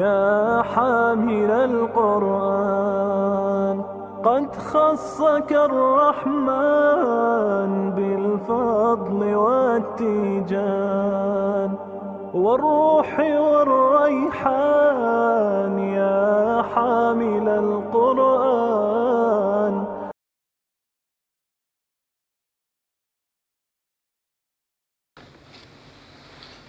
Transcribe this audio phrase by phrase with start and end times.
[0.00, 3.10] يا حامل القرآن
[4.24, 6.50] قد خصك الرحمن
[7.96, 10.90] بالفضل والتيجان.
[12.34, 14.58] والروح والريحان
[15.78, 18.80] يا حامل القرآن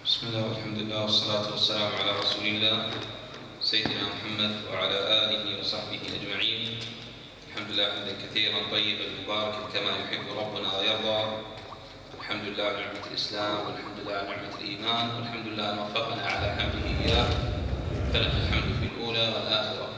[0.04, 2.90] بسم الله والحمد لله والصلاة والسلام على رسول الله
[3.60, 6.78] سيدنا محمد وعلى آله وصحبه أجمعين
[7.48, 11.18] الحمد لله حمدا كثيرا طيبا مباركا كما يحب ربنا ويرضى
[12.18, 16.46] الحمد لله على نعمة الإسلام والحمد لله على نعمة الإيمان والحمد لله أن وفقنا على
[16.58, 17.26] حمده إياه.
[18.12, 19.88] فله الحمد في الأولى والآخرة.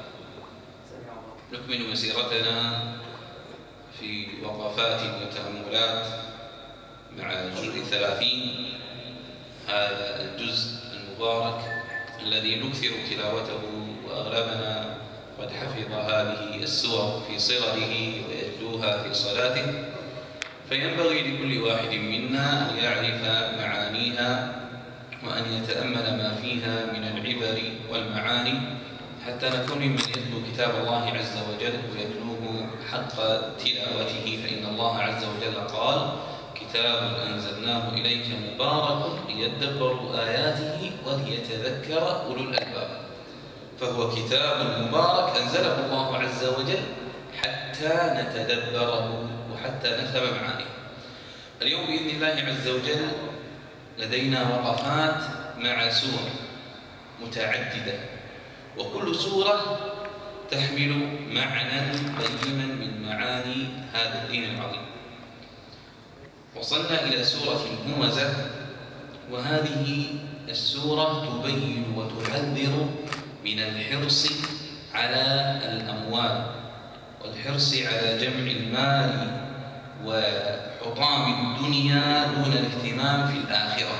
[1.52, 2.82] نكمل مسيرتنا
[4.00, 6.06] في وقفات وتأملات
[7.18, 8.72] مع الجزء الثلاثين
[9.68, 11.60] هذا الجزء المبارك
[12.22, 13.62] الذي نكثر تلاوته
[14.08, 14.96] وأغلبنا
[15.40, 17.94] قد حفظ هذه السور في صغره
[18.28, 19.93] ويتلوها في صلاته.
[20.74, 23.22] فينبغي لكل واحد منا أن يعرف
[23.58, 24.54] معانيها
[25.26, 28.54] وأن يتأمل ما فيها من العبر والمعاني
[29.26, 33.16] حتى نكون ممن يتلو كتاب الله عز وجل ويتلوه حق
[33.64, 34.38] تلاوته.
[34.42, 36.08] فإن الله عز وجل قال
[36.54, 42.90] كتاب أنزلناه إليك مبارك ليدبروا آياته وليتذكر أولو الألباب
[43.80, 46.82] فهو كتاب مبارك أنزله الله عز وجل
[47.42, 49.30] حتى نتدبره.
[49.64, 50.66] وحتى نفهم معانيه
[51.62, 53.06] اليوم بإذن الله عز وجل
[53.98, 55.22] لدينا وقفات
[55.58, 56.28] مع سور
[57.22, 57.94] متعددة
[58.78, 59.78] وكل سورة
[60.50, 61.80] تحمل معنى
[62.20, 64.84] قديما من معاني هذا الدين العظيم.
[66.56, 68.34] وصلنا إلى سورة همزة
[69.30, 70.06] وهذه
[70.48, 72.88] السورة تبين وتحذر
[73.44, 74.28] من الحرص
[74.94, 76.46] على الأموال
[77.24, 79.43] والحرص على جمع المال
[80.06, 83.96] وحطام الدنيا دون الاهتمام في الآخرة.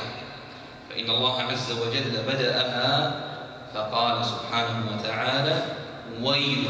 [0.91, 3.21] فإن الله عز وجل بدأها
[3.75, 5.63] فقال سبحانه وتعالى
[6.23, 6.65] ويل.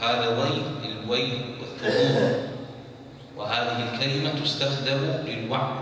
[0.00, 2.48] هذا ويل الويل والثبور
[3.36, 5.76] وهذه الكلمة تستخدم للوعد.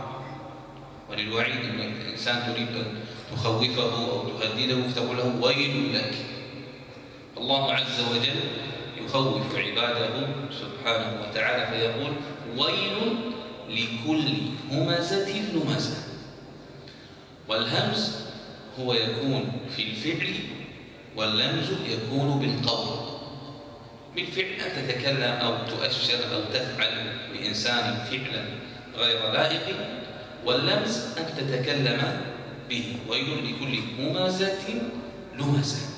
[1.11, 3.01] وللوعيد إن الإنسان تريد أن
[3.37, 6.15] تخوفه أو تهدده فتقول له ويل لك.
[7.37, 8.41] الله عز وجل
[9.05, 12.13] يخوف عباده سبحانه وتعالى فيقول
[12.59, 13.17] ويل
[13.69, 14.29] لكل
[14.71, 15.97] همزة لمزة.
[17.49, 18.13] والهمز
[18.81, 20.35] هو يكون في الفعل
[21.17, 22.97] واللمز يكون بالقول.
[24.17, 28.45] بالفعل أن تتكلم أو تؤشر أو تفعل بإنسان فعلا
[28.97, 29.77] غير لائق
[30.45, 32.21] واللمس أن تتكلم
[32.69, 32.97] به.
[33.09, 34.81] ويل لكل همزة
[35.39, 35.96] لمزة.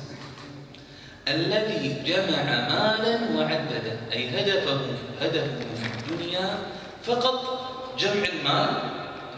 [1.30, 4.80] الذي جمع مالا وعدده أي هدفه
[5.20, 6.58] هدفه في الدنيا
[7.04, 7.60] فقط
[7.98, 8.70] جمع المال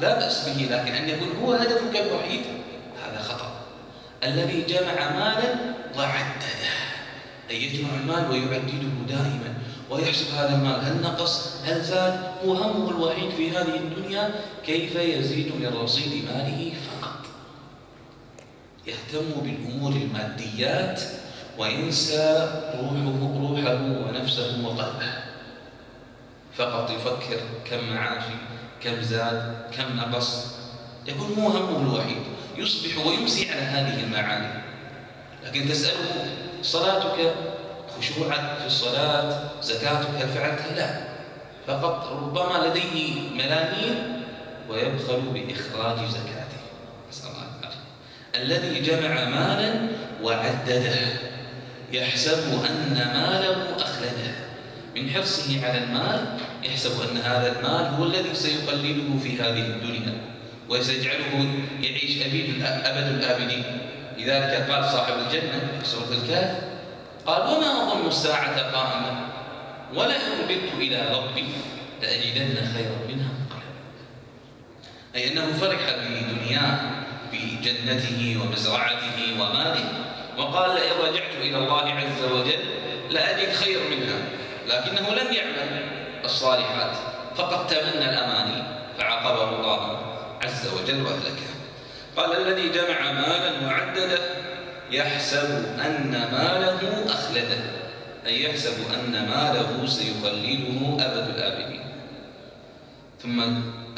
[0.01, 2.43] لا بأس به لكن أن يكون هو هدفك الوحيد
[3.05, 3.53] هذا خطأ.
[4.25, 5.55] الذي جمع مالا
[5.99, 6.71] وعدده
[7.51, 9.55] أي يجمع المال ويعدده دائما
[9.91, 14.31] ويحسب هذا المال هل نقص هل زاد هو همه الوحيد في هذه الدنيا
[14.67, 17.21] كيف يزيد من رصيد ماله فقط؟
[18.87, 21.01] يهتم بالأمور الماديات
[21.61, 25.13] وينسى روحه روحه ونفسه وقلبه.
[26.57, 27.41] فقط يفكر
[27.71, 28.37] كم معاشي
[28.83, 30.47] كم زاد كم نقص.
[31.07, 32.23] يكون هو همه الوحيد.
[32.57, 34.63] يصبح ويمسي على هذه المعاني.
[35.45, 36.27] لكن تسأله
[36.63, 37.35] صلاتك
[37.99, 41.11] خشوعك في الصلاة زكاتك هل فعلتها؟ لا.
[41.67, 44.23] فقط ربما لديه ملايين
[44.69, 46.61] ويبخل بإخراج زكاته.
[47.11, 47.79] نسأل الله العافية.
[48.35, 49.89] الذي جمع مالا
[50.23, 51.30] وعدده.
[51.93, 54.35] يحسب أن ماله أخلده.
[54.97, 60.15] من حرصه على المال يحسب أن هذا المال هو الذي سيقلده في هذه الدنيا
[60.69, 63.65] وسيجعله يعيش أبيد أبد الآبدين.
[64.19, 66.57] لذلك قال صاحب الجنة في سورة الكهف
[67.27, 69.27] قال وما أظن الساعة قائمة؟
[69.95, 71.45] ولئن رددت إلى ربي
[72.03, 73.81] لأجدن خيرا منها منقلبا
[75.15, 75.79] أي أنه فرح
[76.11, 76.79] بدنياه
[77.33, 80.10] بجنته ومزرعته وماله.
[80.41, 82.65] وقال لئن رجعت إلى الله عز وجل
[83.11, 84.19] لأجد خير منها
[84.67, 85.85] لكنه لم يعمل
[86.25, 86.97] الصالحات
[87.37, 88.63] فقد تمنى الأماني
[88.99, 89.99] فعاقبه الله
[90.43, 91.51] عز وجل وأهلكه.
[92.17, 94.19] قال الذي جمع مالا وعدده
[94.91, 97.61] يحسب أن ماله أخلده
[98.27, 101.85] أي يحسب أن ماله سيخلده أبد الآبدين.
[103.23, 103.41] ثم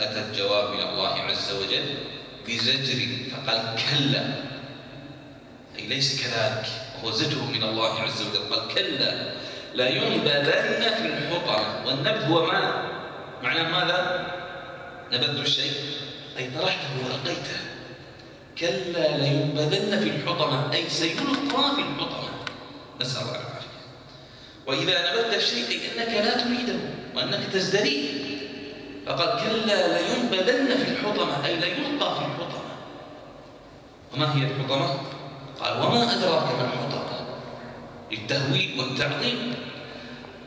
[0.00, 1.84] أتى الجواب من الله عز وجل
[2.48, 3.60] بزجر فقال
[3.90, 4.51] كلا.
[5.78, 6.66] أي ليس كذلك.
[7.02, 8.54] وهو زجر من الله عز وجل.
[8.54, 9.32] قال كلا
[9.74, 12.88] لا ينبذن في الحطمة والنبذ هو ما؟
[13.42, 14.26] معناه ماذا؟
[15.12, 15.72] نبذت الشيء.
[16.38, 17.58] أي طرحته وألقيته
[18.58, 20.72] كلا لينبذن في الحطمة.
[20.72, 22.28] أي سيلقى في الحطمة.
[23.00, 23.72] نسأل الله العافية.
[24.66, 26.78] وإذا نبذت الشيء أي أنك لا تريده
[27.14, 28.08] وأنك تزدريه.
[29.06, 31.46] فقال كلا لينبذن في الحطمة.
[31.46, 32.62] أي ليلقى في الحطمة.
[34.14, 35.00] وما هي الحطمة؟
[35.60, 37.26] قال وما أدراك ما الحطمة
[38.10, 39.54] للتهويل والتعظيم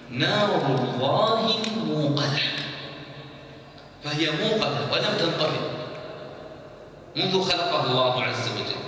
[0.10, 2.40] نار الله موقدة.
[4.04, 5.66] فهي موقدة ولم تنطفئ
[7.16, 8.82] منذ خلقها الله عز وجل.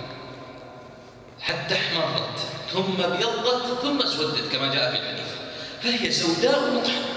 [1.40, 2.38] حتى احمرت
[2.72, 5.32] ثم ابيضت ثم اسودت كما جاء في الحديث.
[5.82, 7.08] فهي سوداء مطحنه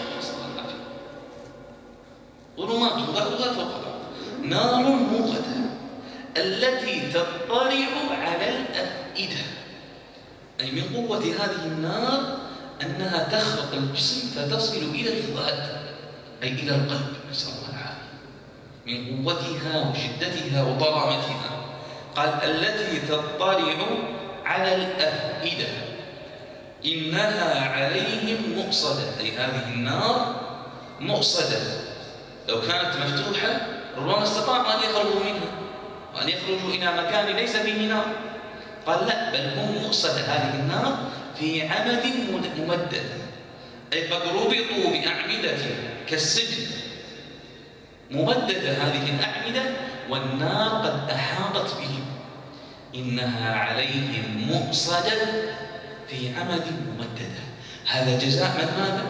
[2.57, 3.99] ظلمات بعضها فوق بعض.
[4.43, 5.70] نار موقدة.
[6.37, 7.81] التي تطلع
[8.11, 9.43] على الأفئدة.
[10.59, 12.37] أي من قوة هذه النار
[12.81, 15.69] أنها تخرق الجسم فتصل إلى الفؤاد
[16.43, 18.11] أي إلى القلب نسأل الله العافية.
[18.85, 21.51] من قوتها وشدتها وضرامتها.
[22.15, 23.77] قال التي تطلع
[24.45, 25.67] على الأفئدة.
[26.85, 30.35] إنها عليهم مؤصدة أي هذه النار
[30.99, 31.59] مؤصدة
[32.49, 33.67] لو كانت مفتوحة
[33.97, 35.60] ربما استطاعوا أن يخرجوا منها.
[36.15, 38.05] وأن يخرجوا إلى مكان ليس فيه نار.
[38.85, 40.97] قال لا بل هم مؤصدة هذه النار
[41.39, 42.05] في عمد
[42.57, 43.05] ممدد.
[43.93, 45.57] أي قد ربطوا بأعمدة
[46.09, 46.67] كالسجن.
[48.11, 49.61] ممددة هذه الأعمدة
[50.09, 52.05] والنار قد أحاطت بهم
[52.95, 55.27] إنها عليهم مؤصدة
[56.07, 57.41] في عمد ممددة.
[57.87, 59.05] هذا جزاء من ماذا؟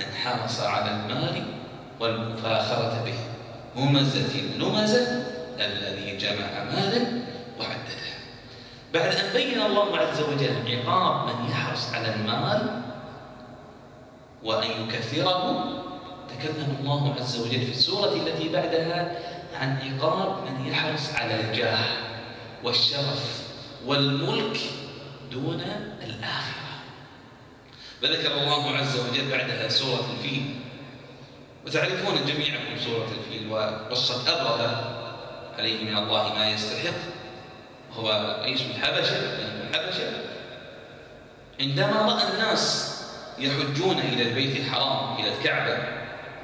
[0.00, 1.44] من حرص على المال
[2.00, 3.14] والمفاخرة به.
[3.76, 5.21] همزة لمزة
[5.66, 7.22] الذي جمع مالا
[7.60, 8.12] وعدده.
[8.94, 12.82] بعد أن بين الله عز وجل عقاب من يحرص على المال
[14.42, 15.68] وأن يكثره
[16.28, 19.18] تكلم الله عز وجل في السورة التي بعدها
[19.54, 21.84] عن عقاب من يحرص على الجاه
[22.64, 23.42] والشرف
[23.86, 24.60] والملك
[25.32, 25.60] دون
[26.02, 26.72] الآخرة.
[28.02, 30.60] فذكر الله عز وجل بعدها سورة الفيل.
[31.66, 35.01] وتعرفون جميعكم سورة الفيل وقصة أبرهة
[35.58, 36.94] عليه من الله ما يستحق.
[37.92, 39.16] هو رئيس الحبشة
[39.70, 40.10] الحبشة.
[41.60, 42.92] عندما رأى الناس
[43.38, 45.78] يحجون إلى البيت الحرام إلى الكعبة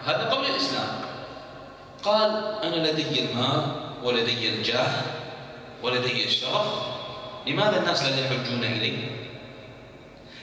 [0.04, 1.00] هذا قبل الإسلام.
[2.02, 3.62] قال أنا لدي المال
[4.02, 5.02] ولدي الجاه
[5.82, 6.66] ولدي الشرف
[7.46, 9.08] لماذا الناس لا يحجون إليه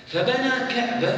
[0.08, 1.18] فبنى كعبة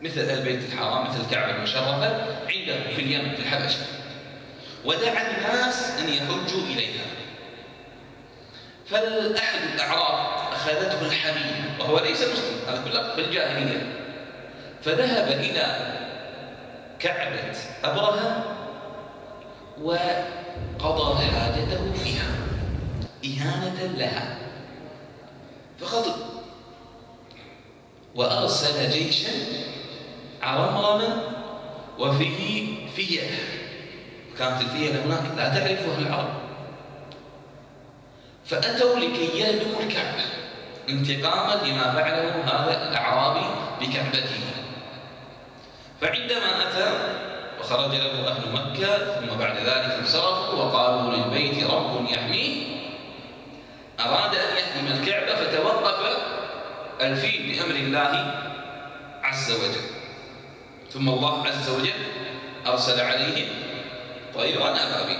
[0.00, 2.06] مثل البيت الحرام مثل الكعبة المشرفة
[2.48, 4.03] عنده في اليمن في الحبشة.
[4.84, 7.04] ودعا الناس أن يحجوا إليها.
[8.86, 13.92] فالأحد الأعراب أخذته الحمية وهو ليس مسلم هذا كله في الجاهلية.
[14.82, 15.94] فذهب إلى
[16.98, 18.44] كعبة أبرهة
[19.82, 22.26] وقضى حاجته فيها
[23.24, 24.38] إهانة لها.
[25.80, 26.16] فخطب
[28.14, 29.30] وأرسل جيشا
[30.42, 31.22] عرمرما
[31.98, 33.30] وفيه فية
[34.38, 36.34] كانت الفيلة هناك لا تعرفها العرب
[38.46, 40.24] فأتوا لكي يهدموا الكعبة
[40.88, 43.46] انتقاما لما فعله هذا الأعرابي
[43.80, 44.40] بكعبته.
[46.00, 47.14] فعندما أتى
[47.60, 52.74] وخرج له أهل مكة ثم بعد ذلك انصرفوا وقالوا للبيت رب يحميه.
[54.00, 56.18] أراد أن يهدم الكعبة فتوقف
[57.00, 58.34] الفيل بأمر الله
[59.22, 59.84] عز وجل.
[60.90, 62.02] ثم الله عز وجل
[62.66, 63.48] أرسل عليهم
[64.34, 65.18] طيرا أبابيل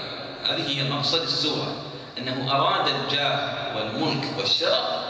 [0.49, 1.73] هذه هي مقصد السورة
[2.18, 5.04] أنه أراد الجاه والملك والشرف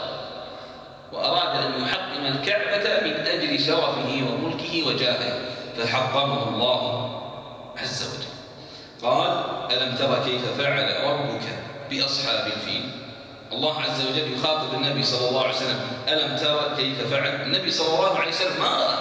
[1.13, 5.39] وأراد أن يحطم الكعبة من أجل شرفه وملكه وجاهه
[5.77, 7.11] فحطمه الله
[7.77, 8.25] عز وجل.
[9.03, 11.41] قال ألم ترى كيف فعل ربك
[11.89, 12.91] بأصحاب الفيل؟
[13.51, 15.79] الله عز وجل يخاطب النبي صلى الله عليه وسلم.
[16.07, 18.97] ألم ترى كيف فعل؟ النبي صلى الله عليه وسلم ما رأى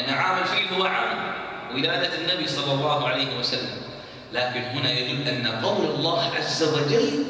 [0.00, 1.32] أن عام الفيل هو عام.
[1.74, 3.87] ولادة النبي صلى الله عليه وسلم.
[4.32, 7.24] لكن هنا يدل أن قول الله عز وجل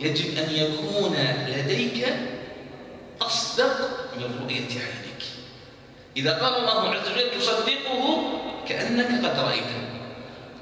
[0.00, 1.16] يجب أن يكون
[1.48, 2.06] لديك
[3.22, 3.76] أصدق
[4.16, 5.22] من رؤية عينك.
[6.16, 8.22] إذا قال الله عز وجل تصدقه
[8.68, 9.82] كأنك قد رأيته.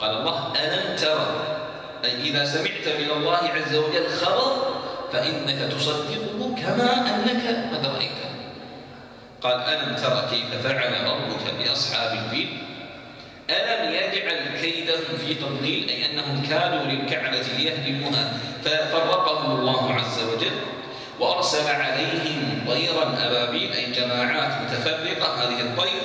[0.01, 1.59] قال الله ألم ترى
[2.05, 4.75] أي إذا سمعت من الله عز وجل خبر
[5.13, 8.31] فإنك تصدقه كما أنك قد رأيته.
[9.43, 12.68] قال ألم ترى كيف فعل ربك بأصحاب الفيل؟
[13.50, 18.38] ألم يجعل كيدهم في تضليل؟ أي أنهم كادوا للكعبة ليهدموها.
[18.64, 20.57] ففرقهم الله عز وجل
[21.21, 26.02] وأرسل عليهم طيرا أبابيل أي جماعات متفرقة هذه الطير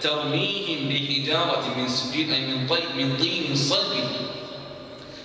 [0.00, 4.04] ترميهم بحجارة من سجيل أي من طير من طين صلب.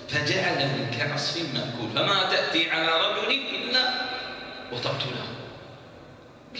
[0.08, 1.90] فجعلهم كعصف مأكول.
[1.94, 3.90] فما تأتي على رجل إلا
[4.72, 5.26] وتقتله.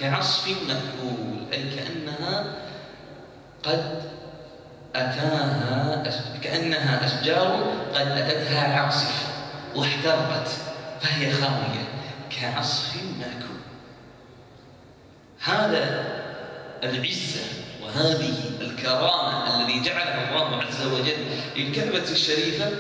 [0.00, 2.54] كعصف مأكول أي كأنها
[3.62, 4.02] قد
[4.94, 6.02] أتاها
[6.42, 9.28] كأنها أشجار قد أتتها عاصف
[9.75, 10.49] واحترقت
[11.00, 11.84] فهي خاوية
[12.30, 13.61] كعصف مأكول
[15.44, 16.04] هذا
[16.82, 17.40] العزة
[17.82, 21.16] وهذه الكرامة الذي جعلها الله عز وجل
[21.56, 22.70] للكعبة الشريفة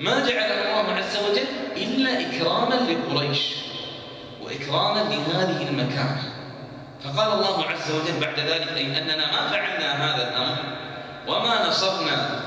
[0.00, 3.40] ما جعلها الله عز وجل إلا إكراما لقريش
[4.42, 6.22] وإكراما لهذه المكانة
[7.04, 10.85] فقال الله عز وجل بعد ذلك أي أننا ما فعلنا هذا الأمر
[11.28, 12.40] وما نصرنا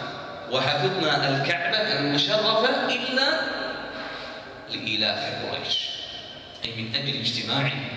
[0.52, 3.42] وحفظنا الكعبة المشرفة إلا
[4.74, 5.90] لإيلاف قريش.
[6.66, 7.88] أي من أجل اجتماعهم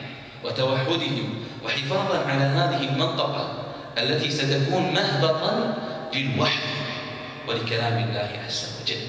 [0.45, 3.65] وتوحدهم وحفاظا على هذه المنطقة
[3.99, 5.75] التي ستكون مهبطا
[6.15, 6.63] للوحي
[7.49, 9.07] ولكلام الله عز وجل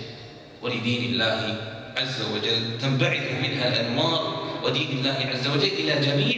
[0.61, 1.55] ولدين الله
[1.97, 2.77] عز وجل.
[2.81, 6.37] تنبعث منها الأنوار ودين الله عز وجل إلى جميع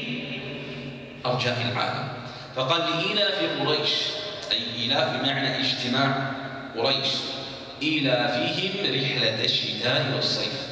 [1.25, 2.07] أرجاء العالم.
[2.55, 3.91] فقال لإيلاف قريش
[4.85, 6.31] أي إيلاف بمعنى اجتماع
[6.77, 7.07] قريش.
[7.81, 10.67] إيلافهم رحلة الشتاء والصيف.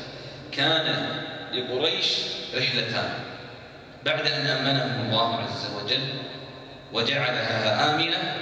[0.51, 1.09] كان
[1.53, 2.07] لقريش
[2.55, 3.09] رحلتان.
[4.05, 6.07] بعد أن أمنهم الله عز وجل
[6.93, 8.37] وجعلها آمنة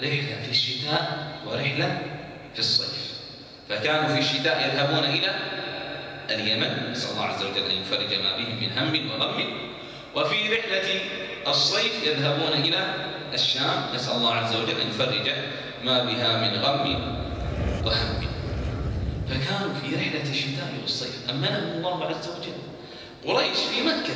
[0.00, 1.98] رحلة في الشتاء ورحلة
[2.54, 3.14] في الصيف.
[3.68, 5.34] فكانوا في الشتاء يذهبون إلى
[6.30, 6.90] اليمن.
[6.90, 9.44] نسأل الله عز وجل أن يفرج ما بهم من هم وغم
[10.14, 11.00] وفي رحلة
[11.46, 12.94] الصيف يذهبون إلى
[13.34, 13.86] الشام.
[13.94, 15.30] نسأل الله عز وجل أن يفرج
[15.84, 17.14] ما بها من غم
[17.86, 18.26] وهم.
[19.28, 21.30] فكانوا في رحلة الشتاء والصيف.
[21.30, 22.56] أمنهم الله عز وجل
[23.26, 24.14] قريش في مكة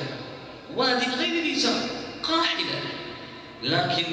[0.77, 1.83] واد غير ذي زرع
[2.23, 2.81] قاحلة.
[3.63, 4.05] لكن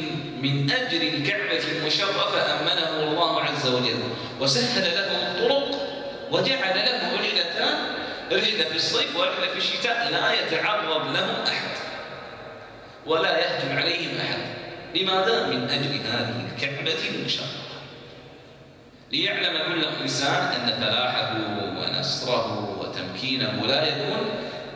[0.42, 4.00] من أجل الكعبة المشرفة أمنه الله عز وجل
[4.42, 5.82] وسهل لهم الطرق
[6.32, 7.78] وجعل لهم رحلتان
[8.32, 11.75] رحلة في الصيف ورحلة في الشتاء لا يتعرض لهم أحد.
[13.06, 14.40] ولا يهجم عليهم أحد.
[14.96, 17.66] لماذا؟ من أجل هذه الكعبة المشرفة
[19.12, 21.36] ليعلم كل إنسان أن فلاحه
[21.78, 24.18] ونصره وتمكينه لا يكون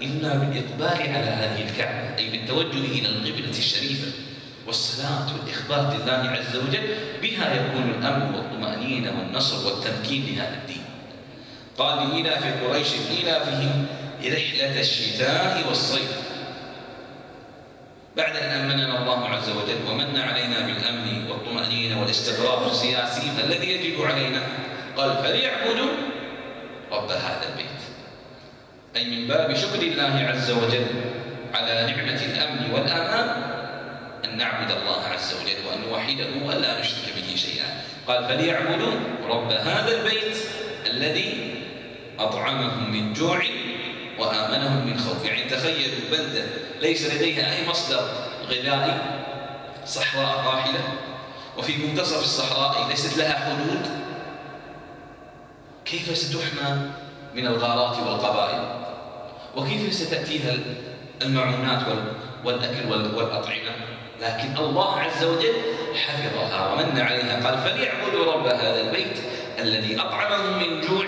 [0.02, 4.12] إلا بالإقبال على هذه الكعبة أي بالتوجه إلى القبلة الشريفة.
[4.68, 10.84] والصلاة والإخبات لله عز وجل بها يكون الأمن والطمأنينة والنصر والتمكين لهذا الدين.
[11.78, 12.88] قال لإلاف قريش
[13.24, 13.86] إلافهم
[14.26, 16.29] رحلة الشتاء والصيف.
[18.18, 24.42] بعد أن أمننا الله عز وجل ومن علينا بالأمن والطمأنينة والاستقرار السياسي الذي يجب علينا
[24.98, 25.92] قال فليعبدوا
[26.92, 27.80] رب هذا البيت.
[28.96, 30.86] أي من باب شكر الله عز وجل
[31.54, 33.30] على نعمة الأمن والأمان
[34.26, 37.66] أن نعبد الله عز وجل وأن نوحده ولا نشرك به شيئا.
[38.08, 38.94] قال فليعبدوا
[39.30, 40.38] رب هذا البيت
[40.86, 41.56] الذي
[42.20, 43.42] أطعمهم من جوع
[44.20, 45.26] وآمنهم من خوف.
[45.26, 46.44] يعني تخيلوا بلدة
[46.82, 48.10] ليس لديها أي مصدر
[48.50, 49.02] غذائي
[49.86, 50.80] صحراء قاحلة
[51.58, 53.88] وفي منتصف الصحراء ليست لها حدود.
[55.86, 56.92] كيف ستحمى
[57.36, 58.80] من الغارات والقبائل؟
[59.56, 60.56] وكيف ستأتيها
[61.22, 61.82] المعونات
[62.44, 63.72] والأكل والأطعمة؟
[64.22, 65.54] لكن الله عز وجل
[65.96, 69.18] حفظها ومن عليها قال فليعبدوا رب هذا البيت
[69.60, 71.08] الذي أطعمهم من جوع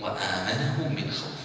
[0.00, 1.39] وآمنهم من خوف.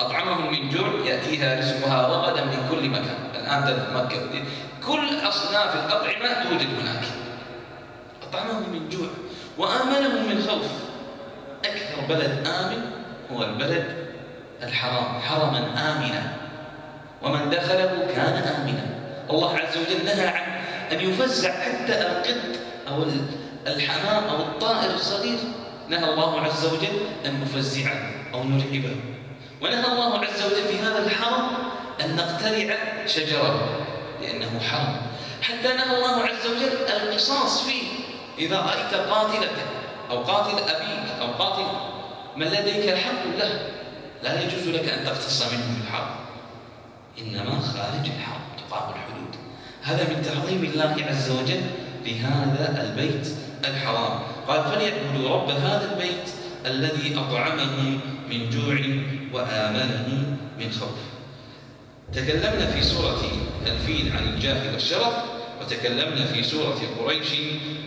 [0.00, 3.18] أطعمهم من جوع يأتيها رزقها رغدا من كل مكان.
[3.34, 4.44] الآن تذهب مكة.
[4.86, 7.04] كل أصناف الأطعمة توجد هناك.
[8.22, 9.08] أطعمهم من جوع
[9.58, 10.70] وآمنهم من خوف.
[11.64, 12.82] أكثر بلد آمن
[13.32, 13.84] هو البلد
[14.62, 16.32] الحرام حرما آمنا.
[17.22, 18.86] ومن دخله كان آمنا.
[19.30, 20.60] الله عز وجل نهى عن
[20.92, 23.04] أن يفزع حتى القط أو
[23.66, 25.38] الحمام أو الطائر الصغير.
[25.88, 28.96] نهى الله عز وجل أن نفزعه أو نرعبه.
[29.62, 31.48] ونهى الله عز وجل في هذا الحرم
[32.04, 32.76] أن نقتلع
[33.06, 33.68] شجرة
[34.22, 34.96] لأنه حرم
[35.42, 37.82] حتى نهى الله عز وجل القصاص فيه.
[38.38, 39.56] إذا رأيت قاتلك
[40.10, 41.66] أو قاتل أبيك أو قاتل
[42.36, 43.60] من لديك الحق له
[44.22, 46.16] لا يجوز لك أن تقتص منه في الحرم.
[47.18, 49.36] إنما خارج الحرم تقام الحدود.
[49.82, 51.62] هذا من تعظيم الله عز وجل
[52.04, 53.28] لهذا البيت
[53.64, 54.20] الحرام.
[54.48, 56.30] قال فليعبدوا رب هذا البيت
[56.66, 58.00] الذي أطعمهم
[58.30, 58.78] من جوع
[59.32, 60.98] وآمنه من خوف.
[62.12, 63.22] تكلمنا في سورة
[63.66, 65.14] الفيل عن الجاه والشرف
[65.60, 67.28] وتكلمنا في سورة قريش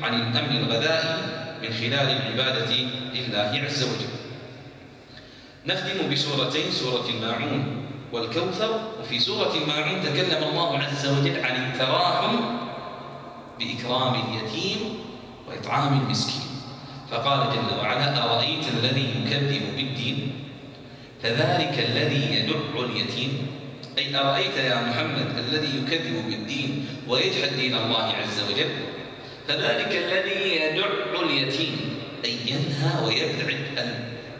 [0.01, 1.15] عن الأمن الغذائي
[1.63, 2.75] من خلال العبادة
[3.13, 4.13] لله عز وجل.
[5.67, 8.79] نختم بسورتين سورة الماعون والكوثر.
[9.01, 12.35] وفي سورة الماعون تكلم الله عز وجل عن التراحم
[13.59, 14.79] بإكرام اليتيم
[15.47, 16.43] وإطعام المسكين.
[17.11, 20.32] فقال جل وعلا أرأيت الذي يكذب بالدين؟
[21.23, 23.47] فذلك الذي يدع اليتيم.
[23.97, 28.69] أي أرأيت يا محمد الذي يكذب بالدين ويجهل دين الله عز وجل؟
[29.47, 30.85] فذلك الذي يدع
[31.23, 33.89] اليتيم أي ينهى ويبعد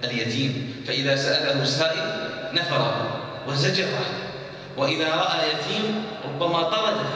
[0.03, 0.83] اليتيم.
[0.87, 4.05] فإذا سأله سائل نفره وزجره
[4.77, 7.09] وإذا رأى يتيم ربما طرده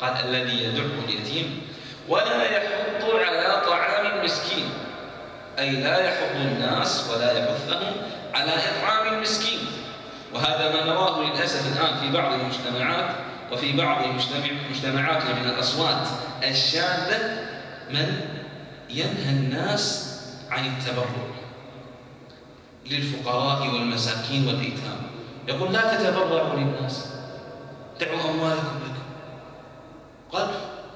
[0.00, 1.60] قال الذي يدع اليتيم
[2.08, 4.64] ولا يحض على طعام المسكين.
[5.58, 7.92] أي لا يحض الناس ولا يحثهم
[8.34, 9.58] على إطعام المسكين.
[10.34, 13.14] وهذا ما نراه للأسف الآن في بعض المجتمعات
[13.52, 14.04] وفي بعض
[14.70, 16.08] مجتمعاتنا من الأصوات
[16.42, 17.46] الشاذة
[17.90, 18.20] من
[18.90, 20.10] ينهى الناس
[20.50, 21.26] عن التبرع
[22.90, 25.00] للفقراء والمساكين والأيتام.
[25.48, 27.06] يقول لا تتبرعوا للناس
[28.00, 29.02] دعوا أموالكم لكم.
[30.32, 30.48] قال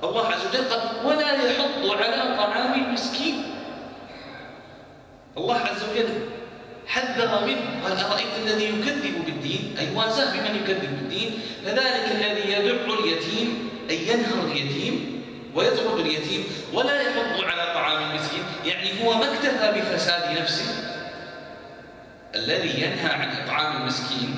[0.03, 3.43] الله عز وجل قال ولا يحض على طعام المسكين.
[5.37, 6.09] الله عز وجل
[6.87, 7.85] حذر منه.
[7.85, 14.09] قال أرأيت الذي يكذب بالدين؟ أي وازاه بمن يكذب بالدين؟ فذلك الذي يدع اليتيم أي
[14.09, 15.23] ينهر اليتيم
[15.55, 18.43] ويطرد اليتيم ولا يحض على طعام المسكين.
[18.65, 20.65] يعني هو ما اكتفى بفساد نفسه.
[22.35, 24.37] الذي ينهى عن إطعام المسكين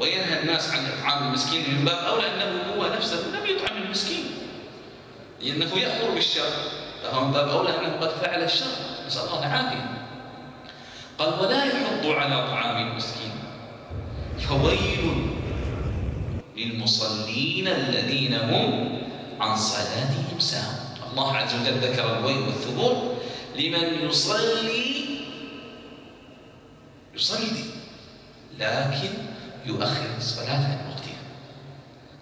[0.00, 4.24] وينهى الناس عن إطعام المسكين من باب أولى أنه هو نفسه لم يطعم المسكين.
[5.42, 6.50] لأنه يأمر بالشر.
[7.02, 8.66] فهو من باب أولى أنه قد فعل الشر.
[9.06, 9.97] نسأل الله العافية.
[11.18, 13.30] قال ولا يحض على طعام المسكين.
[14.38, 15.26] فويل
[16.56, 18.98] للمصلين الذين هم
[19.40, 21.10] عن صلاتهم ساهون.
[21.10, 23.16] الله عز وجل ذكر الويل والثبور
[23.58, 25.04] لمن يصلي
[27.14, 27.64] يصلي
[28.58, 29.10] لكن
[29.66, 31.22] يؤخر الصلاة عن وقتها.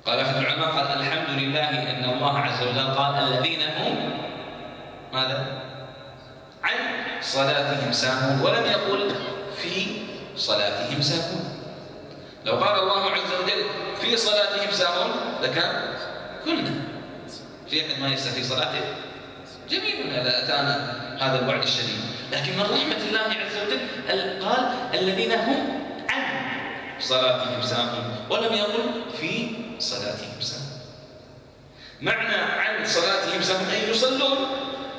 [0.07, 4.11] قال أحد العلماء قال الحمد لله أن الله عز وجل قال الذين هم
[5.13, 5.56] ماذا؟
[7.27, 8.41] صلاتهم ساهون.
[8.41, 9.15] ولم يقل
[9.63, 9.87] في
[10.37, 11.45] صلاتهم ساهون.
[12.45, 13.63] لو قال الله عز وجل
[14.01, 15.11] في صلاتهم ساهون
[15.43, 15.95] لكان
[16.45, 16.75] كلنا
[17.71, 18.81] في أحد ما يسهى في صلاته؟
[19.71, 20.77] جميل إذا أتانا
[21.21, 22.01] هذا الوعد الشديد.
[22.33, 23.81] لكن من رحمة الله عز وجل
[24.45, 24.63] قال
[24.95, 26.23] الذين هم عن
[27.01, 28.07] صلاتهم ساهون.
[28.31, 30.81] ولم يقل في صلاتهم ساهون.
[32.01, 34.39] معنى عن صلاتهم ساهون أي يصلون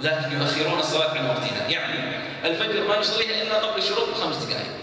[0.01, 1.67] لكن يؤخرون الصلاة عن وقتها.
[1.69, 4.77] يعني الفجر ما يصليها إلا قبل الشروق بخمس دقائق.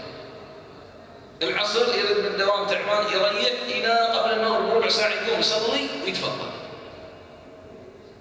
[1.43, 6.49] العصر إذا من الدوام تعبان يريح إلى قبل المغرب ربع ساعة يقوم يصلي ويتفضل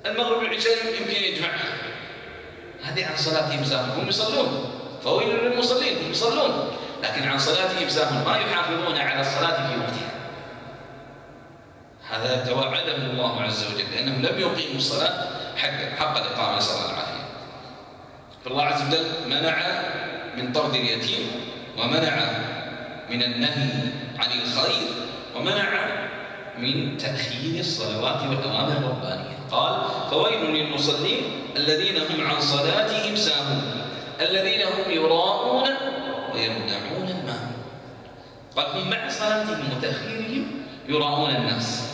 [0.06, 1.74] المغرب والعشاء يمكن يجمعها
[2.82, 4.80] هذه عن صلاتهم ساهون هم يصلون.
[5.04, 6.76] فويل للمصلين؟ هم يصلون.
[7.02, 10.14] لكن عن صلاتهم ساهون ما يحافظون على الصلاة في وقتها.
[12.10, 13.84] هذا توعدهم الله عز وجل.
[13.94, 17.24] لأنهم لم يقيموا الصلاة حق حق الإقامة نسأل الله العافية
[18.44, 19.56] فالله عز وجل منع
[20.36, 21.30] من طرد اليتيم
[21.78, 22.16] ومنع
[23.10, 23.70] من النهي
[24.18, 24.88] عن الخير
[25.36, 25.68] ومنع
[26.58, 29.34] من تأخير الصلوات والأوامر الربانية.
[29.50, 31.22] قال فويل للمصلين
[31.56, 33.62] الذين هم عن صلاتهم ساهون
[34.20, 35.68] الذين هم يراءون
[36.34, 37.52] ويمنعون الماء
[38.56, 40.46] قال هم مع صلاتهم وتأخيرهم
[40.88, 41.93] يراءون الناس.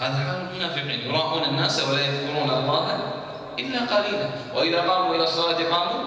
[0.00, 3.12] هذا حال المنافقين يراءون الناس ولا يذكرون الله
[3.58, 4.28] إلا قليلا.
[4.54, 6.00] وإذا قاموا إلى الصلاة قاموا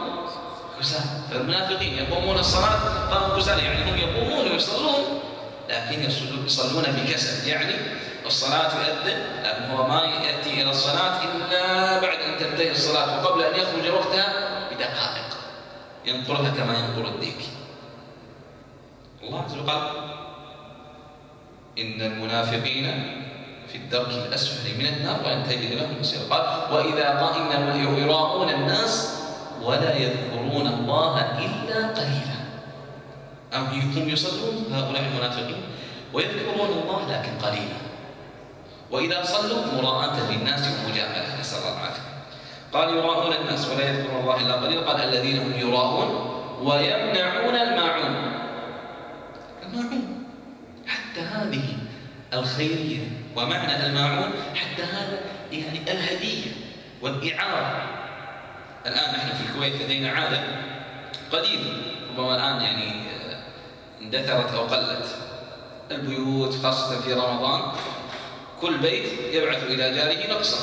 [0.79, 1.03] كسالى.
[1.31, 5.19] فالمنافقين يقومون الصلاة قاموا كسالى يعني هم يقومون ويصلون
[5.69, 6.03] لكن
[6.45, 7.47] يصلون بكسل.
[7.47, 7.75] يعني
[8.25, 13.59] الصلاة يؤذن لكن هو ما يأتي إلى الصلاة إلا بعد أن تنتهي الصلاة وقبل أن
[13.59, 14.33] يخرج وقتها
[14.71, 15.29] بدقائق.
[16.05, 17.41] ينقرها كما ينقر الديك.
[19.23, 19.81] الله عز وجل قال
[21.77, 23.19] إن المنافقين
[23.73, 29.19] في الدرك الأسفل من النار وأن تجد لهم نصيرا قال وإذا قال إنهم يراءون الناس
[29.61, 32.37] ولا يذكرون الله إلا قليلا.
[33.53, 35.61] أم هم يصلون؟ هؤلاء المنافقين.
[36.13, 37.79] ويذكرون الله لكن قليلا.
[38.91, 42.13] وإذا صلوا مراءة للناس ومجاملة نسأل الله العافية
[42.73, 44.81] قال يراءون الناس ولا يذكرون الله إلا قليلا.
[44.81, 46.09] قال الذين هم يراءون
[46.61, 48.15] ويمنعون الماعون.
[49.65, 50.25] الماعون.
[50.87, 51.65] حتى هذه
[52.33, 53.22] الخيرية.
[53.35, 55.19] ومعنى الماعون حتى هذا
[55.51, 56.51] يعني الهدية
[57.01, 57.89] والإعارة.
[58.85, 60.43] الآن نحن في الكويت لدينا عادة
[61.31, 61.71] قديمة
[62.09, 62.93] ربما الآن يعني
[64.01, 65.15] اندثرت أو قلت.
[65.91, 67.61] البيوت خاصة في رمضان
[68.61, 70.57] كل بيت يبعث إلى جاره نقصا.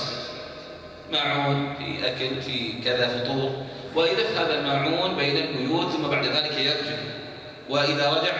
[1.12, 3.66] ماعون في أكل في كذا فطور.
[3.94, 7.09] ويلف هذا الماعون بين البيوت ثم بعد ذلك يرجع.
[7.70, 8.32] وإذا رجع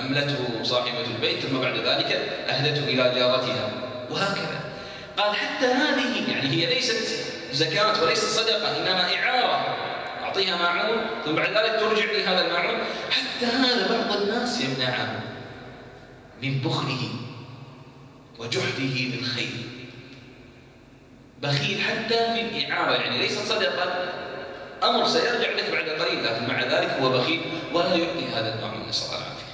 [0.00, 2.12] أملته صاحبة البيت ثم بعد ذلك
[2.48, 3.70] أهدته إلى جارتها.
[4.10, 4.60] وهكذا.
[5.16, 9.76] قال حتى هذه يعني هي ليست زكاة وليست صدقة إنما إعارة.
[10.24, 12.78] أعطيها ماعون ثم بعد ذلك ترجع لي هذا الماعون
[13.10, 15.20] حتى هذا بعض الناس يمنعه
[16.42, 17.08] من بخله
[18.38, 19.50] وجحده بالخير
[21.42, 24.12] بخيل حتى في الإعارة يعني ليست صدقة
[24.82, 27.40] أمر سيرجع لك بعد قليل لكن مع ذلك هو بخيل
[27.74, 29.48] ولا يعطي هذا المأمون نسأل الله العافية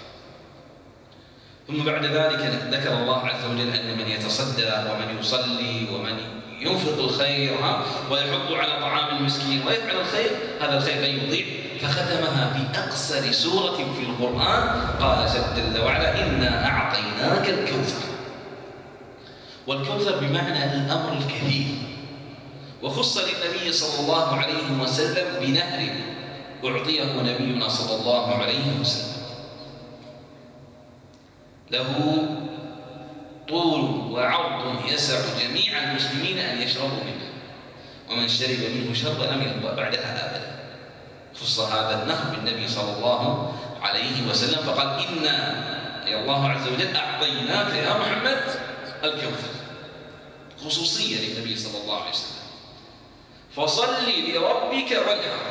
[1.68, 6.18] ثم بعد ذلك ذكر الله عز وجل أن من يتصدى ومن يصلي ومن
[6.60, 7.52] ينفق الخير
[8.10, 11.46] ويحض على طعام المسكين ويفعل الخير هذا الخير لا يضيع.
[11.82, 18.08] فختمها في أقصر سورة في القرآن قال جل وعلا إنا أعطيناك الكوثر.
[19.66, 21.64] والكوثر بمعنى الأمر الكثير
[22.84, 25.80] وخص للنبي صلى الله عليه وسلم بنهر
[26.64, 29.14] أعطيه نبينا صلى الله عليه وسلم.
[31.70, 31.88] له
[33.48, 33.80] طول
[34.12, 37.28] وعرض يسع جميع المسلمين أن يشربوا منه
[38.10, 40.50] ومن شرب منه شربا لم يرضى بعدها أبدا.
[41.40, 45.36] خص هذا النهر بالنبي صلى الله عليه وسلم فقال إنا
[46.06, 48.40] يا الله عز وجل أعطيناك يا محمد
[49.04, 49.54] الكوثر.
[50.64, 52.33] خصوصية للنبي صلى الله عليه وسلم.
[53.56, 53.94] فصل
[54.34, 55.44] لربك وانحر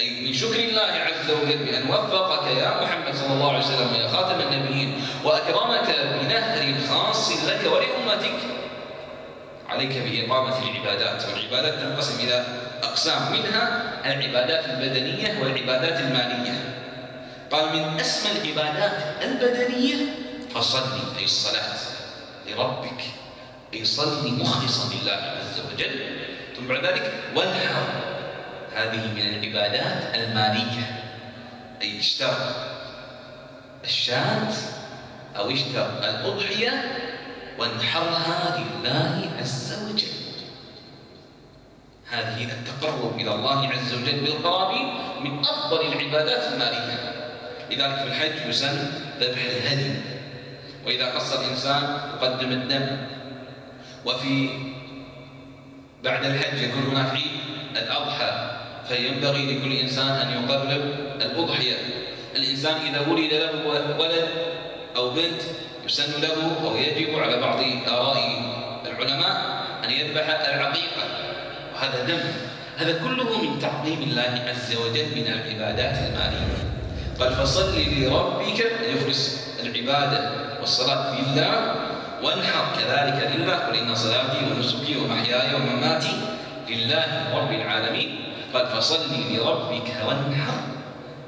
[0.00, 4.08] أي من شكر الله عز وجل بأن وفقك يا محمد صلى الله عليه وسلم يا
[4.08, 8.40] خاتم النبيين وأكرمك بنهر خاص لك ولأمتك.
[9.68, 12.44] عليك بإقامة العبادات والعبادات تنقسم إلى
[12.82, 16.54] أقسام منها العبادات البدنية والعبادات المالية.
[17.50, 19.96] قال من أسمى العبادات البدنية
[20.54, 21.78] فصلي أي الصلاة
[22.48, 23.02] لربك.
[23.74, 26.19] أي صلي مخلصا لله عز وجل.
[26.60, 27.12] ثم بعد ذلك.
[27.36, 27.86] وانحر
[28.76, 31.02] هذه من العبادات المالية.
[31.82, 32.34] أي اشتر
[33.84, 34.52] الشاة
[35.36, 36.84] أو اشتر الأضحية
[37.58, 40.06] وانحرها لله عز وجل.
[42.10, 44.74] هذه التقرب إلى الله عز وجل بالقراب
[45.20, 47.14] من أفضل العبادات المالية.
[47.70, 49.94] لذلك في الحج يسن ذبح الهدي.
[50.86, 52.96] وإذا قص الإنسان يقدم الدم.
[54.04, 54.48] وفي
[56.04, 57.40] بعد الحج يكون هناك عيد
[57.76, 58.50] الأضحى
[58.88, 60.82] فينبغي لكل إنسان أن يقرب
[61.20, 61.76] الأضحية.
[62.36, 63.66] الإنسان إذا ولد له
[63.98, 64.28] ولد
[64.96, 65.42] أو بنت
[65.86, 67.58] يسن له أو يجب على بعض
[67.88, 68.18] آراء
[68.86, 71.04] العلماء أن يذبح العقيقة.
[71.74, 72.20] وهذا دم.
[72.76, 76.56] هذا كله من تعظيم الله عز وجل من العبادات المالية.
[77.20, 78.58] قال فصل لربك
[78.88, 81.74] يخلص العبادة والصلاة لله
[82.22, 86.14] وانحر كذلك لله قل إن صلاتي ونسكي ومحياي ومماتي
[86.68, 88.08] لله رب العالمين.
[88.54, 90.58] قال فصل لربك وانحر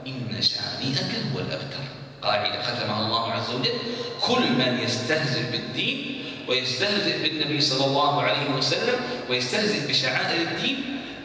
[0.06, 1.84] إن شانئك هو الأبتر.
[2.22, 3.76] قاعدة ختمها الله عز وجل
[4.20, 8.94] كل من يستهزئ بالدين ويستهزئ بالنبي صلى الله عليه وسلم
[9.30, 10.76] ويستهزئ بشعائر الدين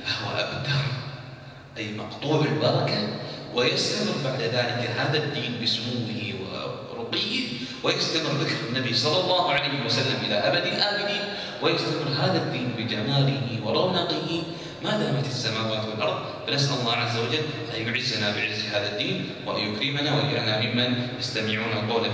[0.05, 0.81] فهو أبتر.
[1.77, 3.07] أي مقطوع البركة
[3.55, 6.09] ويستمر بعد ذلك هذا الدين بسموه
[6.93, 11.23] ورقيه ويستمر ذكر النبي صلى الله عليه وسلم إلى أبد الآبدين
[11.61, 14.43] ويستمر هذا الدين بجماله ورونقه.
[14.83, 17.45] ما دامت السماوات والأرض فنسأل الله عز وجل
[17.77, 22.11] أن يعزنا بعز هذا الدين وأن يكرمنا ويجعلنا ممن يستمعون القول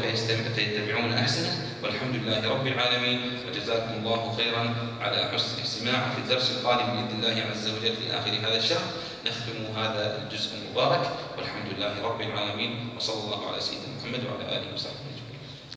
[0.55, 1.51] فيتبعون أحسنه.
[1.83, 3.19] والحمد لله رب العالمين.
[3.47, 8.31] وجزاكم الله خيرا على حسن الاستماع في الدرس القادم بإذن الله عز وجل في آخر
[8.47, 8.85] هذا الشهر.
[9.27, 11.03] نختم هذا الجزء المبارك.
[11.37, 12.89] والحمد لله رب العالمين.
[12.97, 15.12] وصلى الله على سيدنا محمد وعلى آله وصحبه